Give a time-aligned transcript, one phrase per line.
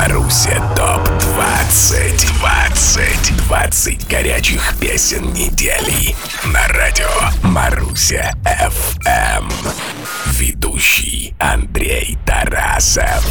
[0.00, 6.16] Маруся ТОП-20 20 20 горячих песен недели.
[6.46, 7.06] На радио
[7.42, 9.50] Маруся ФМ
[10.38, 13.26] Ведущий Андрей Тарасов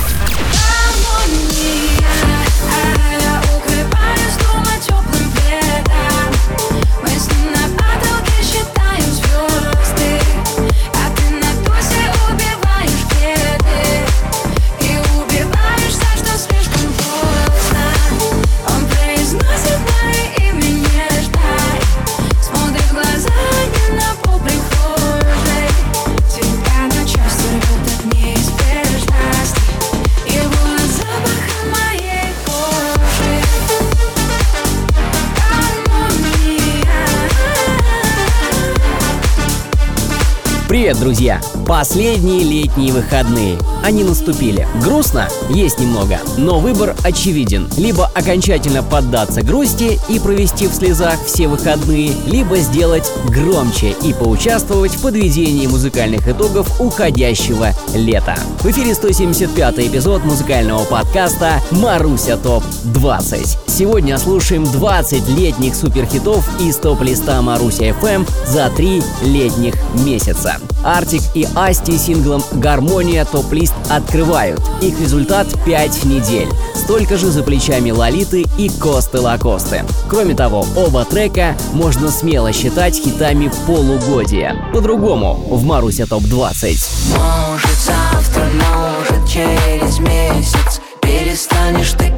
[40.80, 41.42] Привет, друзья!
[41.68, 43.60] Последние летние выходные.
[43.84, 44.66] Они наступили.
[44.82, 45.28] Грустно?
[45.50, 46.20] Есть немного.
[46.38, 47.68] Но выбор очевиден.
[47.78, 54.96] Либо окончательно поддаться грусти и провести в слезах все выходные, либо сделать громче и поучаствовать
[54.96, 58.36] в подведении музыкальных итогов уходящего лета.
[58.62, 63.60] В эфире 175 эпизод музыкального подкаста «Маруся ТОП-20».
[63.68, 69.76] Сегодня слушаем 20 летних суперхитов из топ-листа Маруся FM за три летних
[70.06, 70.58] месяца.
[70.84, 74.62] Артик и Асти синглом «Гармония» топ-лист открывают.
[74.82, 76.48] Их результат 5 недель.
[76.76, 79.84] Столько же за плечами Лолиты и Косты Лакосты.
[80.10, 84.56] Кроме того, оба трека можно смело считать хитами полугодия.
[84.74, 86.78] По-другому в Маруся ТОП-20.
[87.18, 92.14] Может завтра, может через месяц Перестанешь ты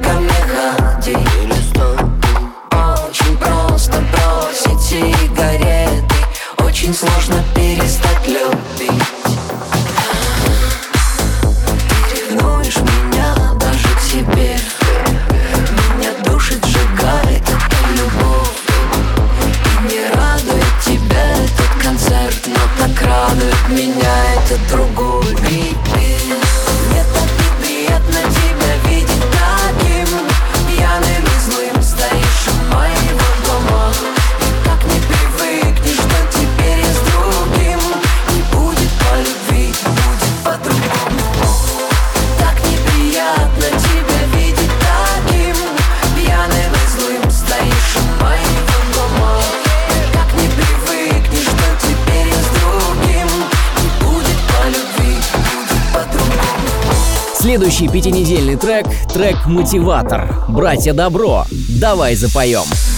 [57.51, 60.33] Следующий пятинедельный трек— трек «Мотиватор».
[60.47, 61.43] «Братья Добро».
[61.81, 62.63] Давай запоем.
[62.63, 62.90] Эх, судьба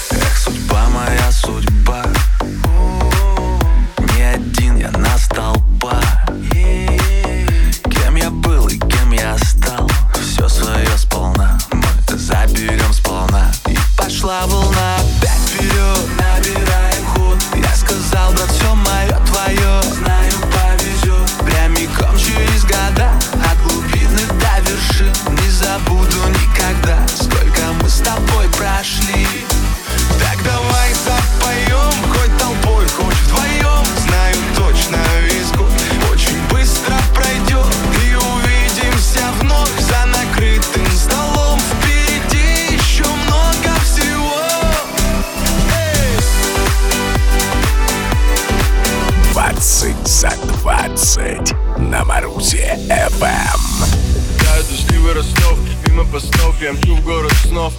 [57.03, 57.73] город снов.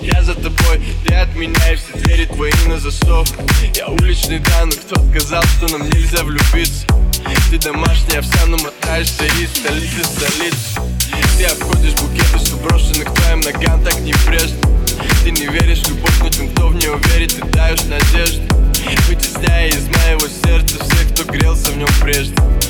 [0.00, 3.28] Я за тобой, ты от меня И все двери твои на засов.
[3.74, 6.86] Я уличный да, кто сказал, что нам нельзя влюбиться?
[7.50, 10.80] Ты домашняя овса, но мотаешься из столицы в столицу
[11.38, 14.56] Ты обходишь букеты, что брошены твоим ногам Так не прежде.
[15.24, 18.42] Ты не веришь в любовь, но тем, кто в нее верит Ты даешь надежду.
[19.08, 22.34] Вытесняя из моего сердца всех, кто грелся в нем прежде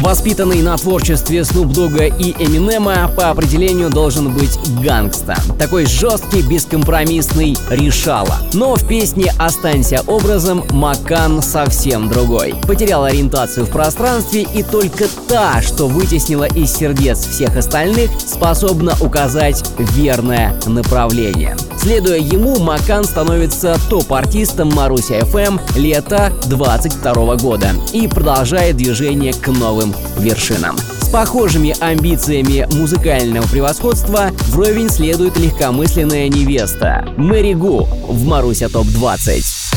[0.00, 5.36] Воспитанный на творчестве Снуп Дога и Эминема по определению должен быть гангста.
[5.58, 8.38] Такой жесткий, бескомпромиссный решала.
[8.54, 12.54] Но в песне «Останься образом» Макан совсем другой.
[12.66, 19.62] Потерял ориентацию в пространстве и только та, что вытеснила из сердец всех остальных, способна указать
[19.78, 21.58] верное направление.
[21.76, 29.89] Следуя ему, Макан становится топ-артистом Маруся FM лета 22 года и продолжает движение к новым
[30.18, 30.76] вершинам.
[31.00, 39.70] С похожими амбициями музыкального превосходства вровень следует легкомысленная невеста Мэри Гу в Маруся ТОП-20.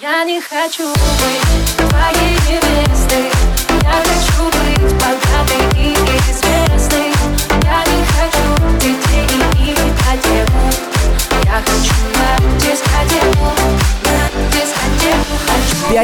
[0.00, 1.77] Я не хочу быть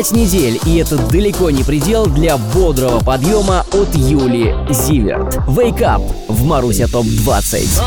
[0.04, 5.36] 5 недель, и это далеко не предел для бодрого подъема от Юли Зиверт.
[5.46, 7.80] Wake Up в Маруся ТОП-20.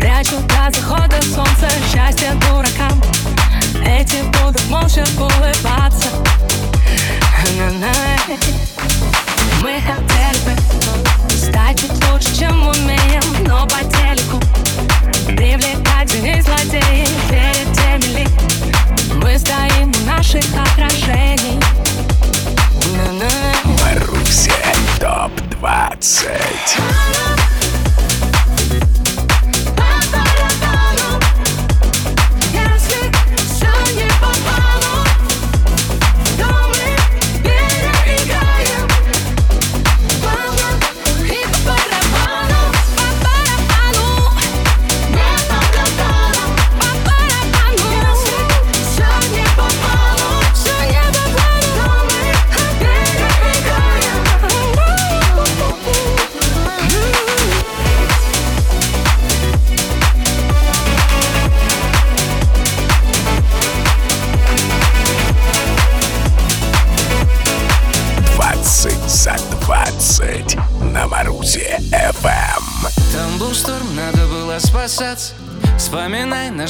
[0.00, 3.02] Прячу до захода солнца счастье дуракам
[3.84, 6.08] Этим будут молча улыбаться
[20.34, 21.60] наших отражений.
[23.64, 24.52] Маруся
[25.00, 26.26] ТОП-20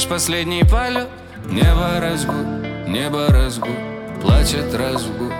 [0.05, 1.07] наш последний полет.
[1.49, 2.43] Небо разгул,
[2.87, 3.75] небо разгул
[4.21, 5.31] Плачет разгул.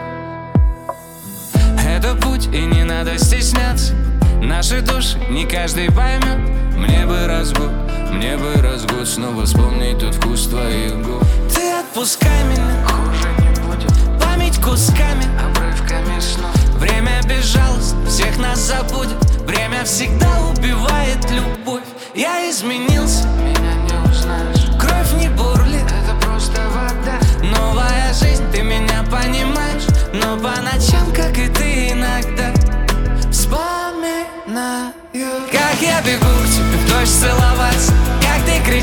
[1.87, 3.93] Это путь и не надо стесняться.
[4.41, 6.37] Наши души не каждый поймет.
[6.75, 7.69] Мне бы разгул,
[8.11, 9.05] мне бы разгул.
[9.05, 11.23] Снова вспомнить тот вкус твоих губ.
[11.53, 12.85] Ты отпускай меня.
[12.87, 14.21] Хуже не будет.
[14.21, 15.25] Память кусками.
[15.43, 16.55] Обрывками снов.
[16.79, 19.17] Время безжалостно всех нас забудет.
[19.45, 20.14] Время всегда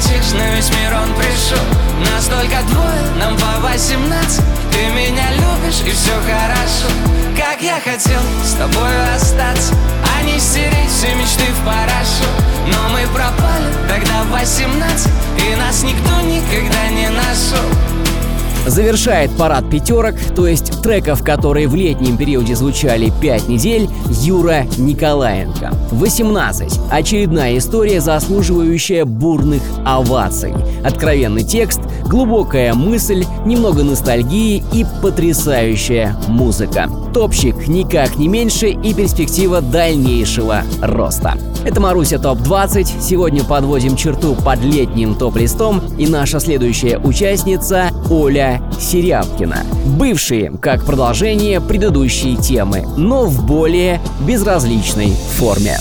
[0.02, 1.62] Кричишь, на весь мир он пришел.
[2.10, 4.44] Нас только двое, нам по восемнадцать.
[4.72, 6.88] Ты меня любишь и все хорошо.
[7.37, 9.75] Как я хотел с тобой остаться
[10.19, 12.28] А не стереть все мечты в порошок
[12.66, 17.92] Но мы пропали тогда в восемнадцать И нас никто никогда не нашел
[18.67, 23.88] Завершает парад пятерок, то есть треков, которые в летнем периоде звучали 5 недель,
[24.23, 25.73] Юра Николаенко.
[25.91, 26.81] 18.
[26.91, 30.55] Очередная история, заслуживающая бурных оваций.
[30.85, 31.81] Откровенный текст,
[32.12, 36.91] глубокая мысль, немного ностальгии и потрясающая музыка.
[37.15, 41.39] Топчик никак не меньше и перспектива дальнейшего роста.
[41.65, 43.01] Это Маруся ТОП-20.
[43.01, 45.81] Сегодня подводим черту под летним топ-листом.
[45.96, 49.65] И наша следующая участница Оля Серябкина.
[49.98, 55.79] Бывшие, как продолжение предыдущей темы, но в более безразличной форме.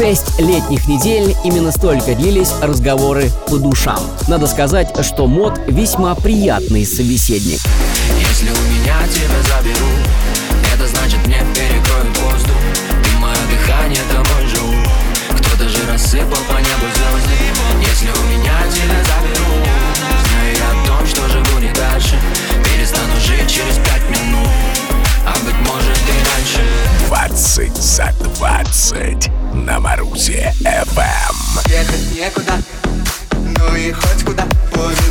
[0.00, 3.98] Шесть летних недель именно столько длились разговоры по душам.
[4.28, 7.60] Надо сказать, что мод весьма приятный собеседник.
[8.18, 9.90] Если у меня тебя заберу,
[10.72, 12.56] это значит мне перекроют воздух.
[13.04, 14.72] Ты мое дыхание, тобой живу.
[15.38, 17.36] Кто-то же рассыпал по небу звезды.
[17.82, 19.52] Если у меня тебя заберу,
[20.24, 22.18] знаю я о том, что живу не дальше.
[22.64, 24.48] Перестану жить через пять минут,
[25.26, 26.64] а быть может и раньше.
[27.06, 29.29] 20 за 20
[29.70, 31.70] на Марусе FM.
[31.70, 32.54] Ехать некуда,
[33.34, 35.09] ну и хоть куда Половина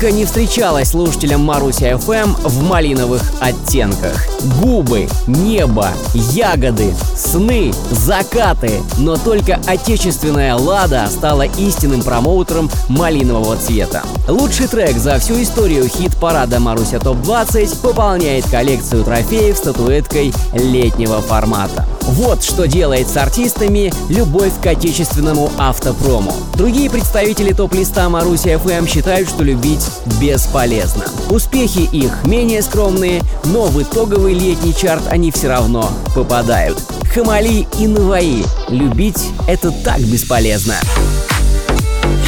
[0.00, 4.24] только не встречалось слушателям Маруся FM в малиновых оттенках.
[4.62, 8.80] Губы, небо, ягоды, сны, закаты.
[8.96, 14.02] Но только отечественная Лада стала истинным промоутером малинового цвета.
[14.26, 21.84] Лучший трек за всю историю хит-парада Маруся ТОП-20 пополняет коллекцию трофеев статуэткой летнего формата.
[22.10, 26.34] Вот что делает с артистами любовь к отечественному автопрому.
[26.54, 29.86] Другие представители топ-листа Маруси FM считают, что любить
[30.20, 31.04] бесполезно.
[31.30, 36.82] Успехи их менее скромные, но в итоговый летний чарт они все равно попадают.
[37.14, 38.44] Хамали и Наваи.
[38.68, 40.74] Любить— это так бесполезно.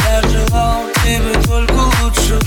[0.07, 1.73] Я желал тебе только
[2.03, 2.41] лучшего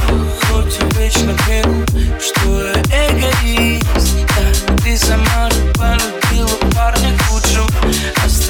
[0.47, 1.85] Хоть и вечно кляну,
[2.17, 5.49] что я эгоист Да, Ты сама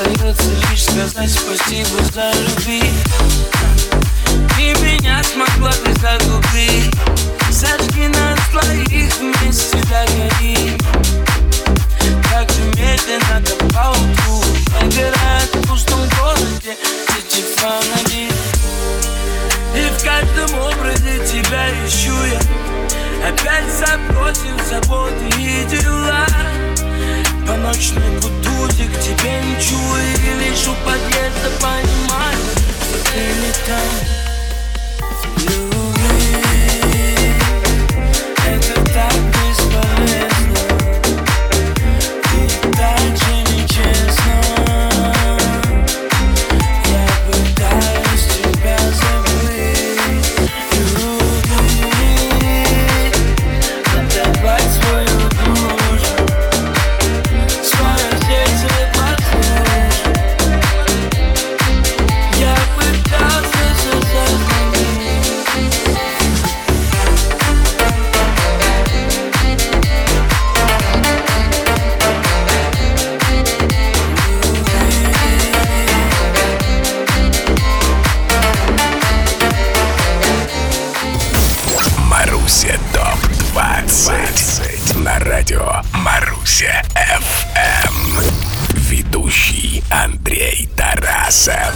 [0.06, 2.84] Остается лишь сказать спасибо за любви.
[4.56, 6.94] Ты меня смогла ты загубить.
[7.52, 10.78] Сожги нас двоих вместе догори
[12.30, 14.44] Так же медленно до поутру
[14.82, 16.76] Набирает в пустом городе
[17.18, 18.30] эти фонари.
[19.76, 23.30] И в каждом образе тебя ищу я.
[23.30, 26.28] Опять забросил заботы и дела
[27.66, 32.38] По ночной будуде к тебе мчу И лишь у подъезда понимаю,
[32.80, 33.90] что ты не там.
[35.48, 36.44] Любви,
[38.46, 39.35] это так
[91.26, 91.74] Кошмар,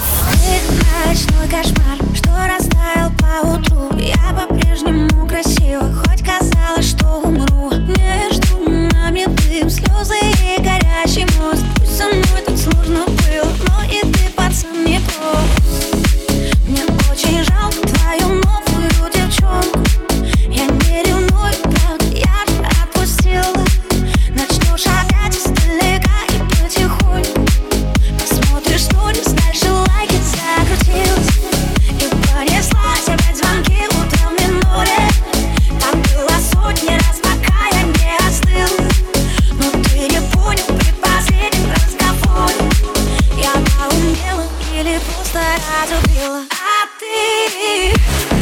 [44.80, 45.42] или пусто
[45.82, 48.39] разубила, А ты?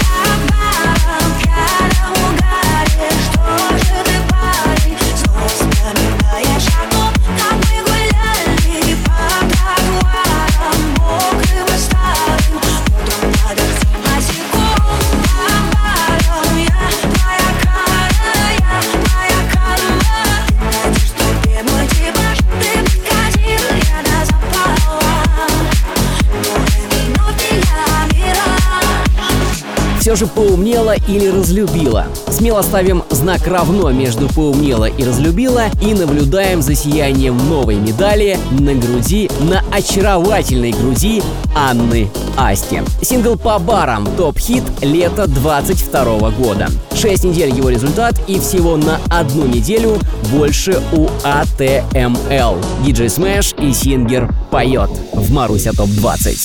[30.18, 32.08] Же поумнела или разлюбила?
[32.30, 38.74] Смело ставим знак равно между поумнела и разлюбила и наблюдаем за сиянием новой медали на
[38.74, 41.22] груди, на очаровательной груди
[41.56, 42.82] Анны Асти.
[43.02, 46.68] Сингл по барам топ-хит лета 22 года.
[46.96, 50.00] Шесть недель его результат и всего на одну неделю
[50.32, 52.64] больше у ATML.
[52.84, 56.38] DJ Smash и Сингер поет в Маруся ТОП 20.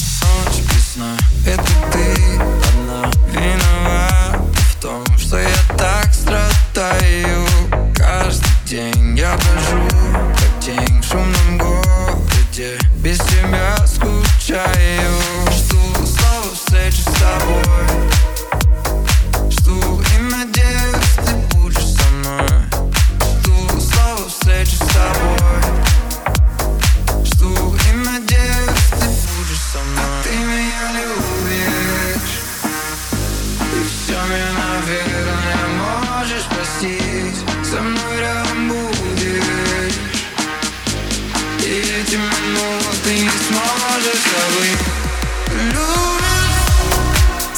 [1.46, 2.21] Это ты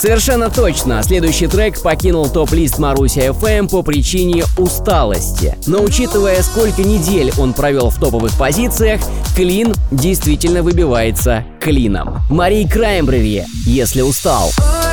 [0.05, 1.03] Совершенно точно.
[1.03, 5.57] Следующий трек покинул топ-лист Маруся FM по причине усталости.
[5.67, 9.01] Но учитывая, сколько недель он провел в топовых позициях,
[9.35, 12.19] клин действительно выбивается клином.
[12.29, 14.51] Марий Краймбрери, если устал.
[14.51, 14.84] Ночные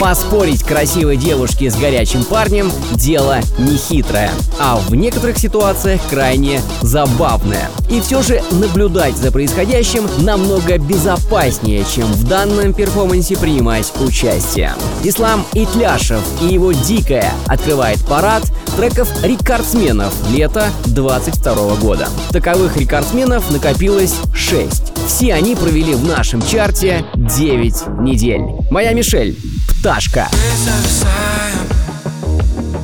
[0.00, 4.30] Поспорить красивой девушке с горячим парнем– дело нехитрое,
[4.60, 7.68] а в некоторых ситуациях крайне забавное.
[7.90, 14.72] И все же наблюдать за происходящим намного безопаснее, чем в данном перформансе принимать участие.
[15.02, 18.44] Ислам Итляшев и его «Дикая» открывает парад
[18.76, 22.08] треков рекордсменов лета 22 года.
[22.30, 24.92] Таковых рекордсменов накопилось 6.
[25.08, 28.42] Все они провели в нашем чарте 9 недель.
[28.70, 29.36] Моя Мишель,
[29.80, 30.28] «Пташка».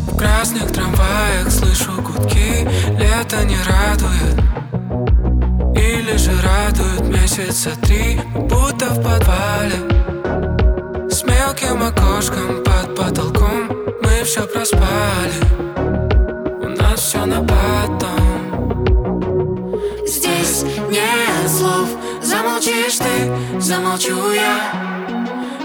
[0.07, 2.69] В красных трамваях слышу гудки.
[2.91, 4.37] Лето не радует.
[5.77, 9.75] Или же радует месяца три Будто в подвале.
[11.11, 13.69] С мелким окошком под потолком
[14.03, 15.41] Мы все проспали.
[16.63, 18.21] У нас все на потом.
[20.07, 21.89] Здесь нет слов.
[22.23, 24.84] Замолчишь ты, замолчу я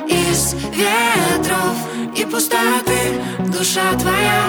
[0.09, 1.77] из ветров
[2.15, 4.43] и пустоты душа твоя.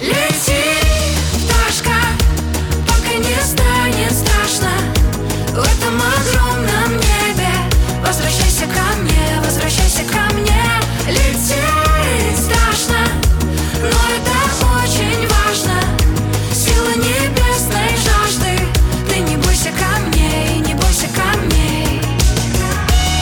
[0.00, 0.62] Лети,
[1.34, 1.98] пташка,
[2.86, 4.70] пока не станет страшно
[5.48, 5.89] в этом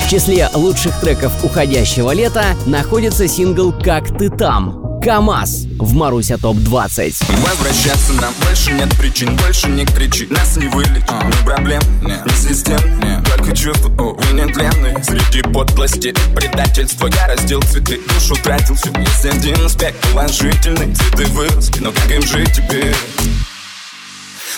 [0.08, 7.14] В числе лучших треков уходящего лета находится сингл «Как ты там», КамАЗ в Маруся ТОП-20.
[7.46, 10.26] Возвращаться нам больше нет причин, больше не кричи.
[10.30, 11.22] Нас не вылечит, а.
[11.26, 13.22] ни проблем, нет, ни систем нет.
[13.26, 19.62] Только чувства, увы, нетленные Среди подлости предательства Я раздел цветы, душу тратил все Есть один
[19.62, 20.94] аспект положительный.
[20.94, 22.96] Цветы выросли, но как им жить теперь?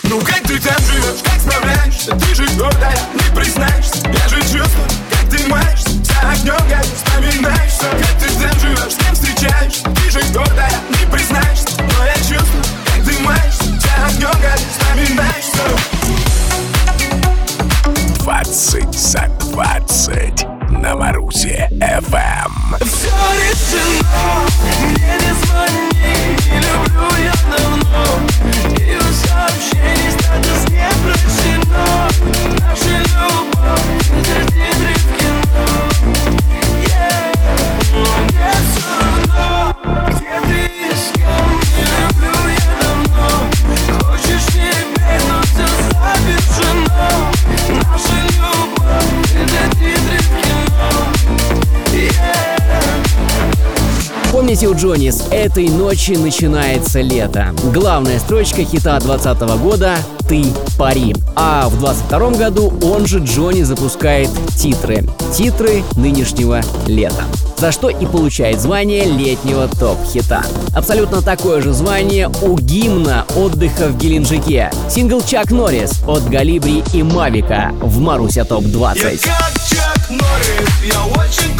[0.04, 2.12] Ну как ты там живешь, как справляешься?
[2.12, 3.98] Ты же гордая, не признаешься.
[4.06, 4.88] Я же чувствую,
[5.30, 10.72] ты За огнем горишь, вспоминаешься Как ты там живешь, с кем встречаешься Ты же гордая,
[10.90, 15.50] не признаешься Но я чувствую, как ты маешься За огнем горишь, вспоминаешься
[18.20, 22.52] 20 за 20 на Марусе FM.
[22.80, 24.46] Все решено,
[24.82, 28.04] мне не звони, не люблю я давно.
[28.78, 31.84] И у сообщений статус не прощено.
[32.60, 33.59] Наша любовь,
[54.50, 57.54] Помните у Джонни, с этой ночи начинается лето.
[57.72, 59.94] Главная строчка хита 2020 года
[60.28, 60.44] «Ты
[60.76, 61.14] пари».
[61.36, 65.06] А в 22 году он же Джонни запускает титры.
[65.32, 67.22] Титры нынешнего лета.
[67.58, 70.42] За что и получает звание летнего топ-хита.
[70.74, 74.72] Абсолютно такое же звание у гимна отдыха в Геленджике.
[74.88, 78.96] Сингл Чак Норрис от Галибри и Мавика в Маруся ТОП-20.
[78.96, 81.59] Я как Чак Норрис, я очень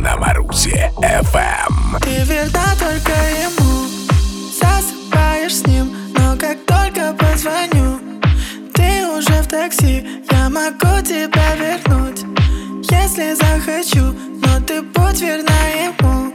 [0.00, 2.00] на Марусе FM.
[2.00, 3.86] Ты верна только ему
[4.50, 8.00] Засыпаешь с ним Но как только позвоню
[8.72, 12.22] Ты уже в такси Я могу тебя вернуть
[12.90, 16.32] Если захочу Но ты будь верна ему.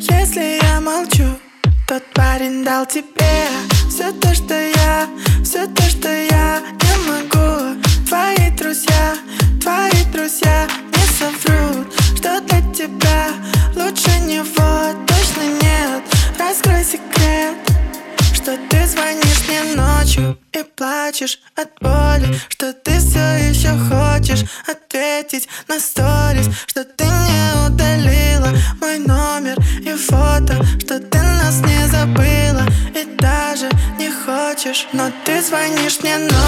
[0.00, 1.38] Если я молчу
[1.86, 3.46] Тот парень дал тебе
[3.88, 5.06] Все то, что я
[5.44, 7.80] Все то, что я не могу.
[8.08, 9.14] Твои друзья
[9.60, 11.95] Твои друзья не соврут
[16.56, 17.54] Раскрой секрет
[18.32, 25.48] что ты звонишь мне ночью и плачешь от боли Что ты все еще хочешь ответить
[25.68, 32.64] на сторис Что ты не удалила мой номер и фото Что ты нас не забыла
[32.94, 36.45] и даже не хочешь Но ты звонишь мне ночью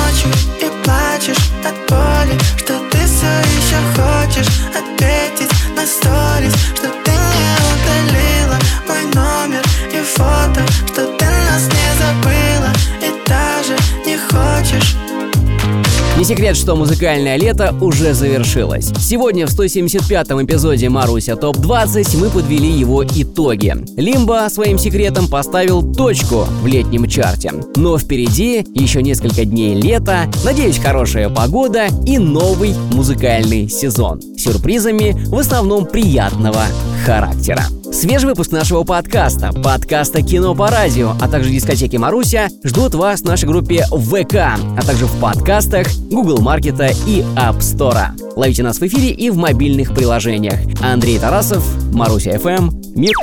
[16.29, 18.93] секрет, что музыкальное лето уже завершилось.
[18.99, 23.75] Сегодня в 175-м эпизоде Маруся ТОП-20 мы подвели его итоги.
[23.97, 27.53] Лимба своим секретом поставил точку в летнем чарте.
[27.77, 34.21] Но впереди еще несколько дней лета, надеюсь, хорошая погода и новый музыкальный сезон.
[34.37, 36.65] Сюрпризами в основном приятного
[37.07, 37.65] характера.
[37.93, 43.25] Свежий выпуск нашего подкаста, подкаста «Кино по радио», а также дискотеки Маруся ждут вас в
[43.25, 48.09] нашей группе ВК, а также в подкастах Google Маркета и App Store.
[48.37, 50.59] Ловите нас в эфире и в мобильных приложениях.
[50.83, 53.15] Андрей Тарасов, Маруся FM, Мир.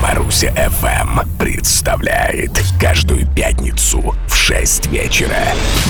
[0.00, 5.36] Маруся FM представляет каждую пятницу в 6 вечера.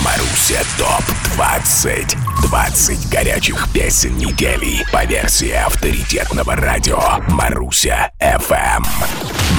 [0.04, 1.04] Маруся ТОП
[1.36, 7.00] 20 20 горячих песен недели по версии авторитетного радио.
[7.28, 8.84] Маруся FM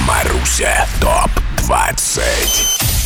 [0.06, 1.30] Маруся ТОП
[1.64, 3.01] 20